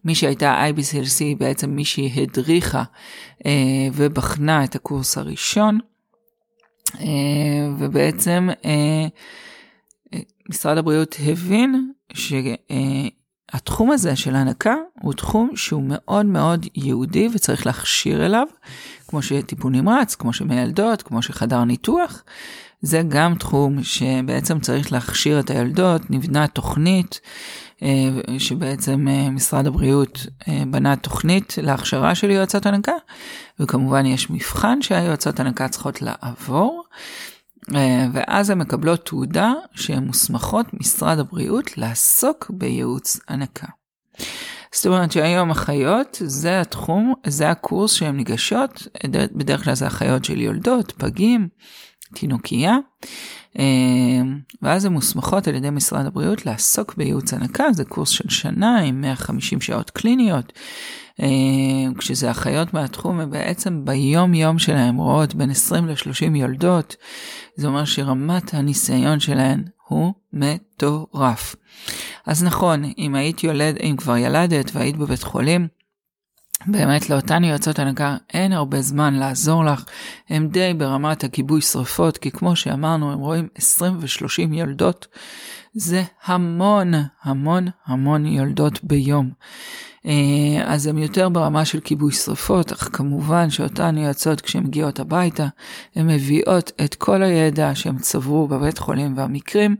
מי 0.06 0.16
שהייתה 0.16 0.66
IBCLC 0.70 1.20
היא 1.20 1.38
בעצם 1.38 1.70
מי 1.70 1.86
שהדריכה 1.86 2.84
אה, 3.46 3.52
ובחנה 3.94 4.64
את 4.64 4.76
הקורס 4.76 5.18
הראשון. 5.18 5.80
אה, 7.00 7.06
ובעצם 7.80 8.50
משרד 10.50 10.78
הבריאות 10.78 11.16
הבין 11.28 11.92
ש... 12.14 12.34
התחום 13.54 13.92
הזה 13.92 14.16
של 14.16 14.36
הנקה 14.36 14.76
הוא 15.02 15.14
תחום 15.14 15.50
שהוא 15.56 15.84
מאוד 15.86 16.26
מאוד 16.26 16.66
יהודי 16.76 17.30
וצריך 17.34 17.66
להכשיר 17.66 18.26
אליו, 18.26 18.48
כמו 19.08 19.22
שטיפול 19.22 19.72
נמרץ, 19.72 20.16
כמו 20.16 20.34
שמיילדות, 20.34 21.02
כמו 21.02 21.22
שחדר 21.22 21.64
ניתוח. 21.64 22.24
זה 22.82 23.02
גם 23.08 23.36
תחום 23.36 23.84
שבעצם 23.84 24.60
צריך 24.60 24.92
להכשיר 24.92 25.40
את 25.40 25.50
הילדות, 25.50 26.10
נבנה 26.10 26.48
תוכנית 26.48 27.20
אה, 27.84 27.90
שבעצם 28.40 29.08
אה, 29.08 29.30
משרד 29.30 29.68
הבריאות 29.68 30.26
אה, 30.48 30.64
בנה 30.68 30.96
תוכנית 30.96 31.54
להכשרה 31.62 32.16
של 32.16 32.30
יועצות 32.30 32.66
הנקה, 32.66 32.92
וכמובן 33.60 34.06
יש 34.06 34.30
מבחן 34.30 34.82
שהיועצות 34.82 35.40
הנקה 35.40 35.68
צריכות 35.68 36.02
לעבור. 36.02 36.84
אה, 37.76 38.08
ואז 38.14 38.50
הן 38.50 38.58
מקבלות 38.58 39.06
תעודה 39.06 39.54
שהן 39.76 40.04
מוסמכות 40.04 40.66
משרד 40.74 41.20
הבריאות 41.20 41.78
לעסוק 41.78 42.52
בייעוץ 42.54 43.20
הנקה. 43.28 43.68
זאת 44.72 44.86
אומרת 44.86 45.12
שהיום 45.12 45.50
אחיות 45.50 46.18
זה 46.26 46.62
התחום, 46.62 47.14
זה 47.28 47.50
הקורס 47.50 47.94
שהן 47.94 48.16
ניגשות, 48.18 48.88
בדרך 49.36 49.64
כלל 49.64 49.74
זה 49.74 49.88
אחיות 49.88 50.26
של 50.26 50.42
יולדות, 50.42 50.92
פגים, 50.92 51.48
תינוקייה, 52.14 52.78
ואז 54.62 54.86
הן 54.86 54.94
מוסמכות 54.94 55.48
על 55.48 55.56
ידי 55.56 55.70
משרד 55.70 56.06
הבריאות 56.06 56.46
לעסוק 56.46 56.96
בייעוץ 56.98 57.34
הנקה, 57.34 57.66
זה 57.72 57.86
קורס 57.86 58.10
של 58.10 58.30
שנה 58.30 58.80
עם 58.80 59.02
150 59.02 59.62
שעות 59.62 59.90
קליניות, 59.90 60.54
אה, 61.22 61.28
כשזה 61.98 62.32
אחיות 62.32 62.74
מהתחום, 62.74 63.20
הם 63.20 63.30
בעצם 63.30 63.86
ביום 63.86 64.34
יום 64.34 64.60
שלהם 64.60 64.98
רואות 64.98 65.36
בין 65.36 65.50
20 65.50 65.88
ל-30 65.88 66.36
יולדות, 66.36 66.96
זה 67.56 67.68
אומר 67.68 67.86
שרמת 67.86 68.54
הניסיון 68.54 69.20
שלהן 69.20 69.64
הוא 69.88 70.14
מטורף. 70.34 71.56
אז 72.26 72.44
נכון, 72.44 72.84
אם 72.98 73.16
היית 73.16 73.44
יולד, 73.44 73.78
אם 73.84 73.96
כבר 73.98 74.18
ילדת 74.18 74.72
והיית 74.74 74.98
בבית 74.98 75.24
חולים, 75.24 75.68
באמת 76.68 77.10
לאותן 77.10 77.44
יועצות 77.44 77.80
הנהגה 77.80 78.18
אין 78.34 78.54
הרבה 78.54 78.82
זמן 78.82 79.14
לעזור 79.14 79.66
לך, 79.66 79.86
הם 80.30 80.48
די 80.48 80.74
ברמת 80.74 81.24
הכיבוי 81.24 81.62
שרפות, 81.62 82.18
כי 82.18 82.32
כמו 82.32 82.56
שאמרנו, 82.56 83.12
הם 83.12 83.20
רואים 83.20 83.48
20 83.56 83.98
ו-30 84.00 84.54
יולדות, 84.54 85.08
זה 85.74 86.04
המון, 86.26 86.92
המון, 87.24 87.68
המון 87.86 88.26
יולדות 88.26 88.84
ביום. 88.84 89.30
אה, 90.06 90.64
אז 90.66 90.88
הם 90.88 90.98
יותר 90.98 91.30
ברמה 91.30 91.66
של 91.66 91.80
כיבוי 91.80 92.12
שרפות, 92.12 92.72
אך 92.72 92.90
כמובן 92.94 93.50
שאותן 93.50 93.98
יועצות 93.98 94.42
כשהן 94.42 94.64
מגיעות 94.64 95.00
הביתה, 95.00 95.48
הן 95.96 96.08
מביאות 96.08 96.72
את 96.86 96.96
כל 96.96 97.24
הידע 97.24 97.76
שהם 97.76 97.98
צברו 97.98 98.48
בבית 98.48 98.78
חולים 98.78 99.18
והמקרים, 99.18 99.76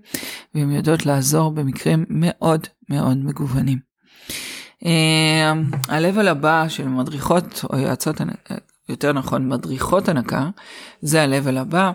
והן 0.56 0.72
יודעות 0.72 1.06
לעזור 1.06 1.52
במקרים 1.52 2.06
מאוד 2.10 2.68
מאוד 2.90 3.18
מגוונים. 3.18 3.88
ה-level 4.86 6.28
הבא 6.28 6.66
של 6.68 6.88
מדריכות 6.88 7.66
או 7.74 7.78
יועצות, 7.78 8.22
יותר 8.90 9.14
נכון 9.14 9.50
מדריכות 9.50 10.10
הנקה, 10.10 10.50
זה 11.02 11.24
ה-level 11.24 11.60
הבא. 11.60 11.92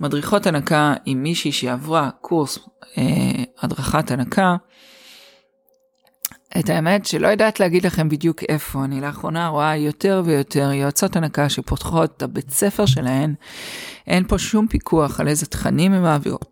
מדריכות 0.00 0.46
הנקה 0.46 0.94
עם 1.04 1.22
מישהי 1.22 1.52
שעברה 1.52 2.10
קורס 2.20 2.58
אה, 2.98 3.44
הדרכת 3.62 4.10
הנקה. 4.10 4.56
את 6.58 6.70
האמת 6.70 7.06
שלא 7.06 7.28
יודעת 7.28 7.60
להגיד 7.60 7.86
לכם 7.86 8.08
בדיוק 8.08 8.42
איפה, 8.48 8.84
אני 8.84 9.00
לאחרונה 9.00 9.48
רואה 9.48 9.76
יותר 9.76 10.22
ויותר 10.24 10.72
יועצות 10.72 11.16
הנקה 11.16 11.48
שפותחות 11.48 12.14
את 12.16 12.22
הבית 12.22 12.50
ספר 12.50 12.86
שלהן, 12.86 13.34
אין 14.06 14.26
פה 14.28 14.38
שום 14.38 14.66
פיקוח 14.66 15.20
על 15.20 15.28
איזה 15.28 15.46
תכנים 15.46 15.92
הן 15.92 16.02
מעבירות. 16.02 16.51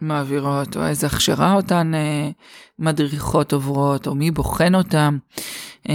מעבירות, 0.00 0.76
או 0.76 0.86
איזה 0.86 1.06
הכשרה 1.06 1.54
אותן 1.54 1.94
אה, 1.94 2.30
מדריכות 2.78 3.52
עוברות, 3.52 4.06
או 4.06 4.14
מי 4.14 4.30
בוחן 4.30 4.74
אותן. 4.74 5.18
אה, 5.88 5.94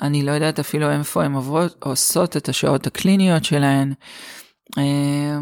אני 0.00 0.22
לא 0.22 0.30
יודעת 0.30 0.58
אפילו 0.58 0.90
איפה 0.90 1.24
הן 1.24 1.32
עוברות, 1.32 1.76
עושות 1.82 2.36
את 2.36 2.48
השעות 2.48 2.86
הקליניות 2.86 3.44
שלהן. 3.44 3.92
אה, 4.78 5.38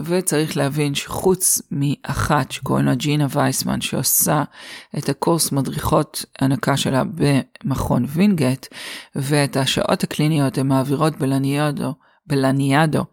וצריך 0.00 0.56
להבין 0.56 0.94
שחוץ 0.94 1.62
מאחת 1.70 2.50
שקוראים 2.50 2.86
לה 2.86 2.94
ג'ינה 2.94 3.26
וייסמן 3.30 3.80
שעושה 3.80 4.42
את 4.98 5.08
הקורס 5.08 5.52
מדריכות 5.52 6.24
הנקה 6.38 6.76
שלה 6.76 7.02
במכון 7.04 8.04
וינגייט 8.08 8.66
ואת 9.14 9.56
השעות 9.56 10.04
הקליניות 10.04 10.58
הן 10.58 10.68
מעבירות 10.68 11.16
בלניאדו 11.16 11.94
בלניאדו, 12.30 13.04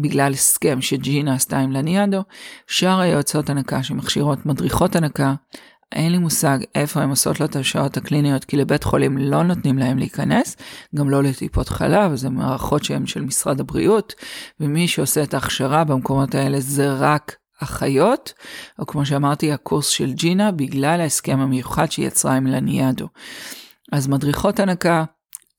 בגלל 0.00 0.32
הסכם 0.32 0.80
שג'ינה 0.80 1.34
עשתה 1.34 1.58
עם 1.58 1.72
לניאדו, 1.72 2.22
שאר 2.66 3.00
היועצות 3.00 3.50
הנקה 3.50 3.82
שמכשירות 3.82 4.46
מדריכות 4.46 4.96
הנקה, 4.96 5.34
אין 5.92 6.12
לי 6.12 6.18
מושג 6.18 6.58
איפה 6.74 7.00
הן 7.02 7.10
עושות 7.10 7.40
לו 7.40 7.46
את 7.46 7.56
השעות 7.56 7.96
הקליניות, 7.96 8.44
כי 8.44 8.56
לבית 8.56 8.84
חולים 8.84 9.18
לא 9.18 9.42
נותנים 9.42 9.78
להם 9.78 9.98
להיכנס, 9.98 10.56
גם 10.94 11.10
לא 11.10 11.22
לטיפות 11.22 11.68
חלב, 11.68 12.14
זה 12.14 12.30
מערכות 12.30 12.84
שהן 12.84 13.06
של 13.06 13.22
משרד 13.22 13.60
הבריאות, 13.60 14.14
ומי 14.60 14.88
שעושה 14.88 15.22
את 15.22 15.34
ההכשרה 15.34 15.84
במקומות 15.84 16.34
האלה 16.34 16.60
זה 16.60 16.92
רק 16.92 17.36
אחיות, 17.62 18.32
או 18.78 18.86
כמו 18.86 19.06
שאמרתי, 19.06 19.52
הקורס 19.52 19.88
של 19.88 20.12
ג'ינה, 20.12 20.52
בגלל 20.52 21.00
ההסכם 21.00 21.40
המיוחד 21.40 21.90
שהיא 21.90 22.06
יצרה 22.06 22.36
עם 22.36 22.46
לניאדו. 22.46 23.08
אז 23.92 24.08
מדריכות 24.08 24.60
הנקה, 24.60 25.04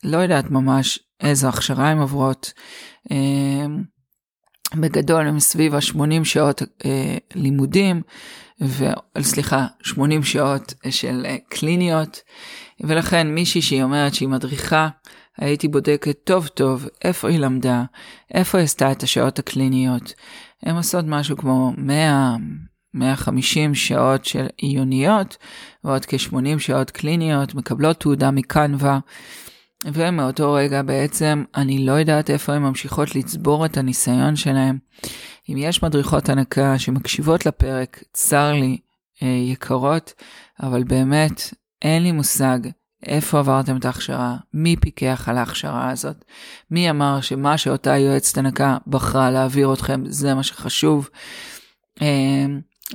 לא 0.03 0.17
יודעת 0.17 0.51
ממש 0.51 0.99
איזו 1.19 1.47
הכשרה 1.47 1.89
הן 1.89 1.97
עוברות. 1.97 2.53
בגדול 4.75 5.27
הם 5.27 5.39
סביב 5.39 5.75
ה-80 5.75 6.23
שעות 6.23 6.61
אה, 6.85 7.17
לימודים, 7.35 8.01
ו... 8.61 8.85
סליחה, 9.21 9.65
80 9.83 10.23
שעות 10.23 10.73
של 10.89 11.25
אה, 11.25 11.35
קליניות, 11.49 12.21
ולכן 12.81 13.27
מישהי 13.27 13.61
שהיא 13.61 13.83
אומרת 13.83 14.13
שהיא 14.13 14.29
מדריכה, 14.29 14.89
הייתי 15.37 15.67
בודקת 15.67 16.17
טוב 16.23 16.47
טוב 16.47 16.87
איפה 17.03 17.29
היא 17.29 17.39
למדה, 17.39 17.83
איפה 18.33 18.57
היא 18.57 18.65
עשתה 18.65 18.91
את 18.91 19.03
השעות 19.03 19.39
הקליניות. 19.39 20.13
הן 20.63 20.75
עושות 20.75 21.05
משהו 21.07 21.37
כמו 21.37 21.73
100, 21.77 22.35
150 22.93 23.75
שעות 23.75 24.25
של 24.25 24.47
עיוניות, 24.57 25.37
ועוד 25.83 26.05
כ-80 26.05 26.59
שעות 26.59 26.91
קליניות, 26.91 27.55
מקבלות 27.55 27.99
תעודה 27.99 28.31
מקנווה. 28.31 28.99
ומאותו 29.85 30.53
רגע 30.53 30.81
בעצם 30.81 31.43
אני 31.55 31.85
לא 31.85 31.91
יודעת 31.91 32.29
איפה 32.29 32.53
הן 32.53 32.61
ממשיכות 32.61 33.15
לצבור 33.15 33.65
את 33.65 33.77
הניסיון 33.77 34.35
שלהן. 34.35 34.77
אם 35.49 35.55
יש 35.57 35.83
מדריכות 35.83 36.29
הנקה 36.29 36.79
שמקשיבות 36.79 37.45
לפרק, 37.45 38.03
צר 38.13 38.53
לי, 38.53 38.77
אה, 39.23 39.27
יקרות, 39.27 40.13
אבל 40.63 40.83
באמת 40.83 41.53
אין 41.81 42.03
לי 42.03 42.11
מושג 42.11 42.59
איפה 43.05 43.39
עברתם 43.39 43.77
את 43.77 43.85
ההכשרה, 43.85 44.37
מי 44.53 44.75
פיקח 44.75 45.29
על 45.29 45.37
ההכשרה 45.37 45.89
הזאת, 45.89 46.25
מי 46.71 46.89
אמר 46.89 47.21
שמה 47.21 47.57
שאותה 47.57 47.97
יועצת 47.97 48.37
הנקה 48.37 48.77
בחרה 48.87 49.31
להעביר 49.31 49.73
אתכם 49.73 50.03
זה 50.05 50.33
מה 50.33 50.43
שחשוב. 50.43 51.09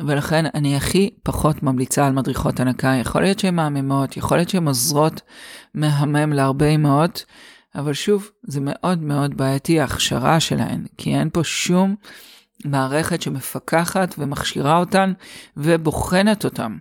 ולכן 0.04 0.44
אני 0.54 0.76
הכי 0.76 1.10
פחות 1.22 1.62
ממליצה 1.62 2.06
על 2.06 2.12
מדריכות 2.12 2.60
הנקה. 2.60 2.94
יכול 3.00 3.22
להיות 3.22 3.38
שהן 3.38 3.54
מהממות, 3.54 4.16
יכול 4.16 4.36
להיות 4.36 4.48
שהן 4.48 4.68
עוזרות 4.68 5.20
מהמם 5.74 6.32
להרבה 6.32 6.66
אמהות, 6.66 7.24
אבל 7.74 7.92
שוב, 7.92 8.30
זה 8.42 8.60
מאוד 8.62 9.02
מאוד 9.02 9.36
בעייתי 9.36 9.80
ההכשרה 9.80 10.40
שלהן, 10.40 10.84
כי 10.98 11.14
אין 11.14 11.30
פה 11.32 11.44
שום 11.44 11.94
מערכת 12.64 13.22
שמפקחת 13.22 14.14
ומכשירה 14.18 14.78
אותן 14.78 15.12
ובוחנת 15.56 16.44
אותן. 16.44 16.76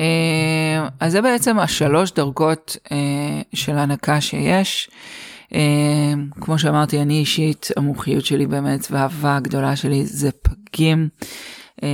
אה, 0.00 0.88
אז 1.00 1.12
זה 1.12 1.22
בעצם 1.22 1.58
השלוש 1.58 2.12
דרגות 2.12 2.76
אה, 2.92 3.42
של 3.54 3.78
הנקה 3.78 4.20
שיש. 4.20 4.90
אה, 5.54 6.12
כמו 6.40 6.58
שאמרתי, 6.58 7.02
אני 7.02 7.18
אישית, 7.18 7.68
המומחיות 7.76 8.24
שלי 8.24 8.46
באמת 8.46 8.86
והאהבה 8.90 9.36
הגדולה 9.36 9.76
שלי 9.76 10.06
זה 10.06 10.30
פגים, 10.32 11.08
אה, 11.82 11.88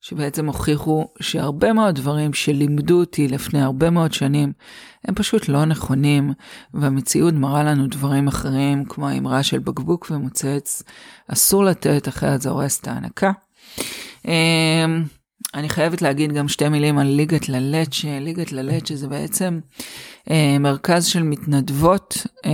שבעצם 0.00 0.46
הוכיחו 0.46 1.08
שהרבה 1.20 1.72
מאוד 1.72 1.94
דברים 1.94 2.32
שלימדו 2.32 3.00
אותי 3.00 3.28
לפני 3.28 3.62
הרבה 3.62 3.90
מאוד 3.90 4.12
שנים, 4.12 4.52
הם 5.04 5.14
פשוט 5.14 5.48
לא 5.48 5.64
נכונים, 5.64 6.32
והמציאות 6.74 7.34
מראה 7.34 7.62
לנו 7.62 7.86
דברים 7.86 8.28
אחרים, 8.28 8.84
כמו 8.84 9.08
האמרה 9.08 9.42
של 9.42 9.58
בקבוק 9.58 10.06
ומוצץ, 10.10 10.82
אסור 11.28 11.64
לתת, 11.64 12.08
אחרת 12.08 12.42
זה 12.42 12.50
הורס 12.50 12.80
את 12.80 12.88
ההנקה. 12.88 13.30
אני 15.54 15.68
חייבת 15.68 16.02
להגיד 16.02 16.32
גם 16.32 16.48
שתי 16.48 16.68
מילים 16.68 16.98
על 16.98 17.06
ליגת 17.06 17.48
ללצ'ה. 17.48 18.18
ליגת 18.20 18.52
ללצ'ה 18.52 18.96
זה 18.96 19.08
בעצם 19.08 19.60
אה, 20.30 20.56
מרכז 20.60 21.06
של 21.06 21.22
מתנדבות. 21.22 22.26
אה, 22.46 22.50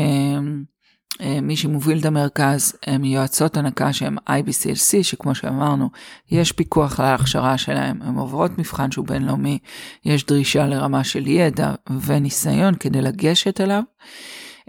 אה, 1.20 1.40
מי 1.40 1.56
שמוביל 1.56 1.98
את 1.98 2.04
המרכז 2.04 2.72
הם 2.86 3.04
יועצות 3.04 3.56
הנקה 3.56 3.92
שהם 3.92 4.16
IBCLC, 4.18 5.02
שכמו 5.02 5.34
שאמרנו, 5.34 5.90
יש 6.30 6.52
פיקוח 6.52 7.00
על 7.00 7.06
ההכשרה 7.06 7.58
שלהם, 7.58 8.02
הן 8.02 8.14
עוברות 8.14 8.58
מבחן 8.58 8.90
שהוא 8.90 9.06
בינלאומי, 9.06 9.58
יש 10.04 10.26
דרישה 10.26 10.66
לרמה 10.66 11.04
של 11.04 11.26
ידע 11.26 11.72
וניסיון 12.00 12.74
כדי 12.74 13.02
לגשת 13.02 13.60
אליו. 13.60 13.82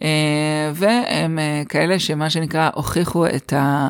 אה, 0.01 0.71
והם 0.73 1.39
אה, 1.39 1.63
כאלה 1.69 1.99
שמה 1.99 2.29
שנקרא 2.29 2.69
הוכיחו 2.73 3.27
את 3.27 3.53
ה... 3.53 3.89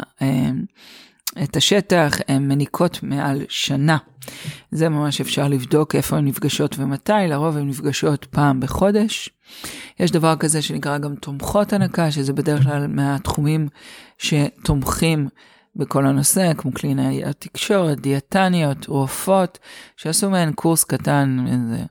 את 1.43 1.55
השטח, 1.55 2.17
הן 2.27 2.47
מניקות 2.47 2.99
מעל 3.03 3.41
שנה. 3.49 3.97
זה 4.71 4.89
ממש 4.89 5.21
אפשר 5.21 5.47
לבדוק 5.47 5.95
איפה 5.95 6.17
הן 6.17 6.25
נפגשות 6.25 6.75
ומתי, 6.79 7.13
לרוב 7.27 7.57
הן 7.57 7.69
נפגשות 7.69 8.25
פעם 8.25 8.59
בחודש. 8.59 9.29
יש 9.99 10.11
דבר 10.11 10.35
כזה 10.35 10.61
שנקרא 10.61 10.97
גם 10.97 11.15
תומכות 11.15 11.73
הנקה, 11.73 12.11
שזה 12.11 12.33
בדרך 12.33 12.63
כלל 12.63 12.87
מהתחומים 12.87 13.67
שתומכים 14.17 15.27
בכל 15.75 16.05
הנושא, 16.05 16.53
כמו 16.57 16.71
קלינאי 16.71 17.25
התקשורת, 17.25 17.99
דיאטניות, 17.99 18.87
רופאות, 18.87 19.59
שעשו 19.97 20.29
מהן 20.29 20.53
קורס 20.53 20.83
קטן, 20.83 21.45
איזה 21.47 21.83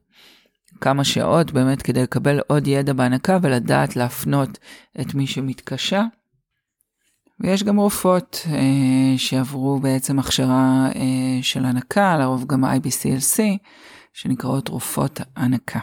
כמה 0.81 1.05
שעות 1.05 1.53
באמת 1.53 1.83
כדי 1.83 2.03
לקבל 2.03 2.41
עוד 2.47 2.67
ידע 2.67 2.93
בהנקה 2.93 3.39
ולדעת 3.43 3.97
להפנות 3.97 4.59
את 5.01 5.15
מי 5.15 5.27
שמתקשה. 5.27 6.05
ויש 7.41 7.63
גם 7.63 7.77
רופאות 7.77 8.47
אה, 8.53 9.19
שעברו 9.19 9.79
בעצם 9.79 10.19
הכשרה 10.19 10.89
אה, 10.95 11.43
של 11.43 11.65
הנקה, 11.65 12.17
לרוב 12.19 12.47
גם 12.47 12.65
IBCLC, 12.65 13.41
שנקראות 14.13 14.69
רופאות 14.69 15.21
הנקה. 15.37 15.81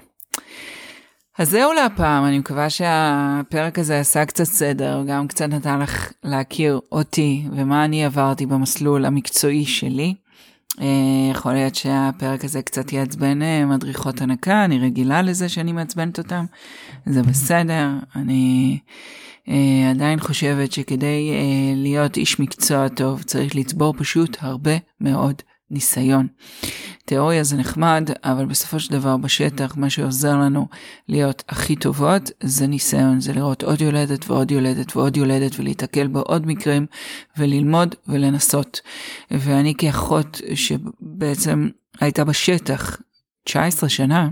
אז 1.37 1.49
זהו 1.49 1.73
להפעם, 1.73 2.25
אני 2.25 2.39
מקווה 2.39 2.69
שהפרק 2.69 3.79
הזה 3.79 3.99
עשה 3.99 4.25
קצת 4.25 4.43
סדר, 4.43 5.03
גם 5.07 5.27
קצת 5.27 5.45
נתן 5.49 5.79
לך 5.79 6.11
להכיר 6.23 6.79
אותי 6.91 7.47
ומה 7.51 7.85
אני 7.85 8.05
עברתי 8.05 8.45
במסלול 8.45 9.05
המקצועי 9.05 9.65
שלי. 9.65 10.15
אה, 10.81 10.85
יכול 11.31 11.53
להיות 11.53 11.75
שהפרק 11.75 12.45
הזה 12.45 12.61
קצת 12.61 12.93
יעצבן 12.93 13.41
אה, 13.41 13.65
מדריכות 13.65 14.21
הנקה, 14.21 14.65
אני 14.65 14.79
רגילה 14.79 15.21
לזה 15.21 15.49
שאני 15.49 15.71
מעצבנת 15.71 16.17
אותם, 16.17 16.45
זה 17.05 17.23
בסדר, 17.23 17.89
אני... 18.15 18.79
אה, 19.49 19.89
עדיין 19.89 20.19
חושבת 20.19 20.71
שכדי 20.71 21.31
אה, 21.31 21.73
להיות 21.75 22.17
איש 22.17 22.39
מקצוע 22.39 22.87
טוב 22.87 23.23
צריך 23.23 23.55
לצבור 23.55 23.93
פשוט 23.97 24.37
הרבה 24.41 24.71
מאוד 25.01 25.41
ניסיון. 25.71 26.27
תיאוריה 27.05 27.43
זה 27.43 27.57
נחמד, 27.57 28.09
אבל 28.23 28.45
בסופו 28.45 28.79
של 28.79 28.91
דבר 28.91 29.17
בשטח 29.17 29.77
מה 29.77 29.89
שעוזר 29.89 30.37
לנו 30.37 30.67
להיות 31.07 31.43
הכי 31.49 31.75
טובות 31.75 32.31
זה 32.43 32.67
ניסיון, 32.67 33.19
זה 33.19 33.33
לראות 33.33 33.63
עוד 33.63 33.81
יולדת 33.81 34.29
ועוד 34.29 34.51
יולדת 34.51 34.95
ועוד 34.95 35.17
יולדת 35.17 35.59
ולהיתקל 35.59 36.07
בעוד 36.07 36.47
מקרים 36.47 36.85
וללמוד 37.37 37.95
ולנסות. 38.07 38.81
ואני 39.31 39.73
כאחות 39.77 40.41
שבעצם 40.55 41.69
הייתה 41.99 42.23
בשטח 42.23 42.97
19 43.43 43.89
שנה, 43.89 44.29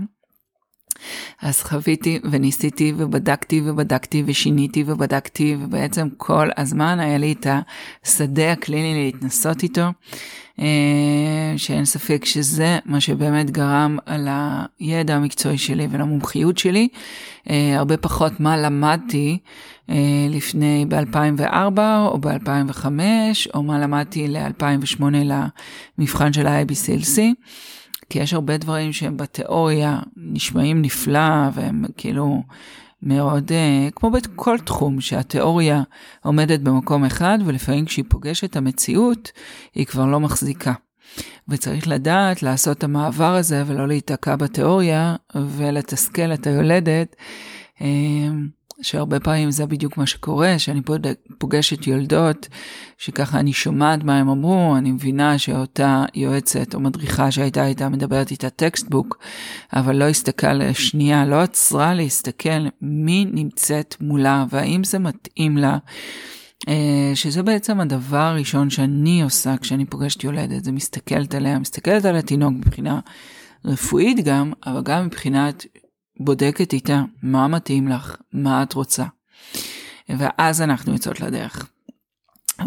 אז 1.42 1.62
חוויתי 1.62 2.18
וניסיתי 2.30 2.92
ובדקתי 2.96 3.62
ובדקתי 3.64 4.22
ושיניתי 4.26 4.84
ובדקתי 4.86 5.56
ובעצם 5.60 6.08
כל 6.16 6.48
הזמן 6.56 7.00
היה 7.00 7.18
לי 7.18 7.32
את 7.32 7.46
השדה 8.04 8.52
הקליני 8.52 9.04
להתנסות 9.04 9.62
איתו. 9.62 9.88
אה, 10.60 11.54
שאין 11.56 11.84
ספק 11.84 12.24
שזה 12.24 12.78
מה 12.84 13.00
שבאמת 13.00 13.50
גרם 13.50 13.98
על 14.06 14.28
הידע 14.78 15.14
המקצועי 15.14 15.58
שלי 15.58 15.86
ולמומחיות 15.90 16.58
שלי. 16.58 16.88
אה, 17.50 17.74
הרבה 17.76 17.96
פחות 17.96 18.40
מה 18.40 18.56
למדתי 18.56 19.38
אה, 19.90 19.96
לפני 20.30 20.86
ב-2004 20.88 21.78
או 22.06 22.18
ב-2005, 22.18 22.84
או 23.54 23.62
מה 23.62 23.78
למדתי 23.78 24.28
ל-2008 24.28 25.02
למבחן 25.98 26.32
של 26.32 26.46
ה-IBCLC. 26.46 27.20
כי 28.10 28.18
יש 28.18 28.34
הרבה 28.34 28.56
דברים 28.56 28.92
שהם 28.92 29.16
בתיאוריה 29.16 29.98
נשמעים 30.16 30.82
נפלא 30.82 31.48
והם 31.54 31.84
כאילו 31.96 32.42
מאוד, 33.02 33.50
uh, 33.50 33.90
כמו 33.94 34.10
בכל 34.10 34.58
תחום, 34.58 35.00
שהתיאוריה 35.00 35.82
עומדת 36.22 36.60
במקום 36.60 37.04
אחד 37.04 37.38
ולפעמים 37.44 37.84
כשהיא 37.84 38.04
פוגשת 38.08 38.44
את 38.44 38.56
המציאות, 38.56 39.32
היא 39.74 39.86
כבר 39.86 40.06
לא 40.06 40.20
מחזיקה. 40.20 40.72
וצריך 41.48 41.88
לדעת 41.88 42.42
לעשות 42.42 42.78
את 42.78 42.84
המעבר 42.84 43.34
הזה 43.34 43.62
ולא 43.66 43.88
להיתקע 43.88 44.36
בתיאוריה 44.36 45.16
ולתסכל 45.34 46.32
את 46.34 46.46
היולדת. 46.46 47.16
שהרבה 48.82 49.20
פעמים 49.20 49.50
זה 49.50 49.66
בדיוק 49.66 49.96
מה 49.96 50.06
שקורה, 50.06 50.58
שאני 50.58 50.80
פוגשת 51.38 51.86
יולדות, 51.86 52.48
שככה 52.98 53.40
אני 53.40 53.52
שומעת 53.52 54.04
מה 54.04 54.18
הם 54.18 54.28
אמרו, 54.28 54.76
אני 54.76 54.92
מבינה 54.92 55.38
שאותה 55.38 56.04
יועצת 56.14 56.74
או 56.74 56.80
מדריכה 56.80 57.30
שהייתה 57.30 57.66
איתה 57.66 57.88
מדברת 57.88 58.30
איתה 58.30 58.50
textbook, 58.50 59.18
אבל 59.72 59.96
לא 59.96 60.04
הסתכלה 60.04 60.52
לשנייה, 60.52 61.24
לא 61.24 61.40
עצרה 61.40 61.94
להסתכל 61.94 62.66
מי 62.82 63.26
נמצאת 63.32 63.96
מולה 64.00 64.44
והאם 64.50 64.84
זה 64.84 64.98
מתאים 64.98 65.56
לה. 65.56 65.78
אה, 66.68 67.12
שזה 67.14 67.42
בעצם 67.42 67.80
הדבר 67.80 68.18
הראשון 68.18 68.70
שאני 68.70 69.22
עושה 69.22 69.56
כשאני 69.56 69.84
פוגשת 69.84 70.24
יולדת, 70.24 70.64
זה 70.64 70.72
מסתכלת 70.72 71.34
עליה, 71.34 71.58
מסתכלת 71.58 72.04
על 72.04 72.16
התינוק 72.16 72.52
מבחינה 72.52 73.00
רפואית 73.64 74.24
גם, 74.24 74.52
אבל 74.66 74.82
גם 74.82 75.06
מבחינת 75.06 75.66
בודקת 76.20 76.72
איתה 76.72 77.02
מה 77.22 77.48
מתאים 77.48 77.88
לך, 77.88 78.16
מה 78.32 78.62
את 78.62 78.72
רוצה. 78.72 79.04
ואז 80.08 80.62
אנחנו 80.62 80.92
יוצאות 80.92 81.20
לדרך. 81.20 81.70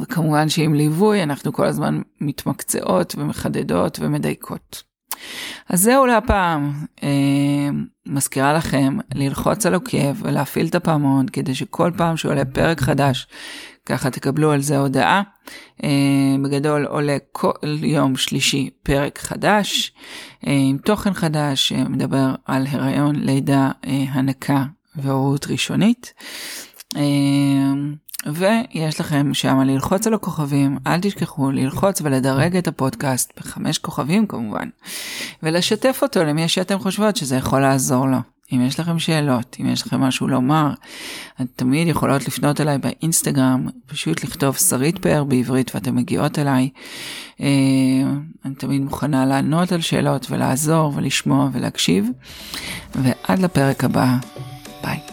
וכמובן 0.02 0.50
שעם 0.50 0.74
ליווי 0.74 1.24
אנחנו 1.24 1.54
כל 1.54 1.66
הזמן 1.66 2.02
מתמקצעות 2.22 3.16
ומחדדות 3.18 4.00
ומדייקות. 4.02 4.84
אז 5.70 5.82
זהו 5.82 6.06
להפעם. 6.06 6.72
אה, 7.04 7.70
מזכירה 8.06 8.54
לכם 8.54 8.98
ללחוץ 9.16 9.66
על 9.66 9.74
עוקב 9.74 10.26
ולהפעיל 10.26 10.68
את 10.68 10.76
הפעמון 10.76 11.26
כדי 11.28 11.56
שכל 11.56 11.92
פעם 11.98 12.18
שעולה 12.18 12.46
פרק 12.46 12.82
חדש 12.82 13.28
ככה 13.86 14.10
תקבלו 14.10 14.52
על 14.52 14.62
זה 14.62 14.78
הודעה. 14.78 15.22
אה, 15.84 15.90
בגדול 16.44 16.86
עולה 16.86 17.18
כל 17.32 17.52
יום 17.82 18.16
שלישי 18.16 18.70
פרק 18.84 19.20
חדש 19.20 19.92
אה, 20.48 20.52
עם 20.70 20.78
תוכן 20.78 21.14
חדש 21.14 21.68
שמדבר 21.68 22.36
על 22.46 22.68
הריון, 22.70 23.16
לידה, 23.16 23.72
אה, 23.88 24.06
הנקה 24.10 24.64
והורות 24.96 25.48
ראשונית. 25.48 26.14
ויש 28.26 29.00
לכם 29.00 29.34
שם 29.34 29.60
ללחוץ 29.60 30.08
על 30.08 30.14
הכוכבים, 30.14 30.78
אל 30.88 31.00
תשכחו 31.02 31.52
ללחוץ 31.52 32.02
ולדרג 32.02 32.58
את 32.58 32.68
הפודקאסט 32.68 33.40
בחמש 33.40 33.78
כוכבים 33.78 34.28
כמובן, 34.28 34.70
ולשתף 35.44 36.00
אותו 36.02 36.24
למי 36.24 36.48
שאתם 36.48 36.80
חושבות 36.80 37.16
שזה 37.16 37.36
יכול 37.36 37.62
לעזור 37.62 38.08
לו. 38.08 38.33
אם 38.56 38.62
יש 38.62 38.80
לכם 38.80 39.00
שאלות, 39.00 39.58
אם 39.60 39.70
יש 39.70 39.88
לכם 39.88 40.02
משהו 40.02 40.28
לומר, 40.28 40.70
את 41.42 41.48
תמיד 41.56 41.88
יכולות 41.88 42.28
לפנות 42.28 42.62
אליי 42.62 42.78
באינסטגרם, 42.78 43.68
פשוט 43.86 44.24
לכתוב 44.24 44.58
שרית 44.58 44.98
פאר 44.98 45.24
בעברית 45.24 45.72
ואתן 45.76 45.96
מגיעות 45.96 46.40
אליי. 46.40 46.70
אה, 47.42 47.48
אני 48.46 48.56
תמיד 48.56 48.82
מוכנה 48.82 49.26
לענות 49.26 49.72
על 49.72 49.82
שאלות 49.82 50.28
ולעזור 50.30 50.94
ולשמוע 50.96 51.50
ולהקשיב. 51.54 52.06
ועד 52.96 53.40
לפרק 53.40 53.84
הבא, 53.84 54.16
ביי. 54.84 55.13